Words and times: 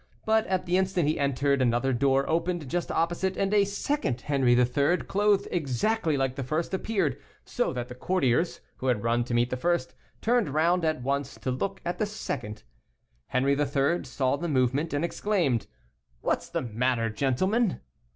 But 0.25 0.47
at 0.47 0.65
the 0.65 0.77
instant 0.77 1.07
he 1.07 1.19
entered 1.19 1.61
another 1.61 1.93
door 1.93 2.27
opened 2.27 2.67
just 2.67 2.89
opposite, 2.91 3.37
and 3.37 3.53
a 3.53 3.65
second 3.65 4.21
Henri 4.21 4.59
III., 4.59 4.97
clothed 5.07 5.47
exactly 5.51 6.17
like 6.17 6.35
the 6.35 6.43
first, 6.43 6.73
appeared, 6.73 7.21
so 7.45 7.71
that 7.73 7.87
the 7.87 7.93
courtiers, 7.93 8.61
who 8.77 8.87
had 8.87 9.03
run 9.03 9.23
to 9.25 9.35
meet 9.35 9.51
the 9.51 9.57
first, 9.57 9.93
turned 10.19 10.49
round 10.49 10.83
at 10.83 11.03
once 11.03 11.35
to 11.35 11.51
look 11.51 11.81
at 11.85 11.99
the 11.99 12.07
second. 12.07 12.63
Henri 13.29 13.55
III. 13.55 14.03
saw 14.05 14.37
the 14.37 14.47
movement, 14.49 14.91
and 14.91 15.05
exclaimed: 15.05 15.67
"What 16.21 16.39
is 16.39 16.49
the 16.49 16.63
matter, 16.63 17.11
gentlemen?" 17.11 17.79